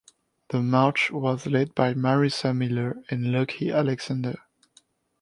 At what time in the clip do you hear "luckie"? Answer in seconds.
3.31-3.69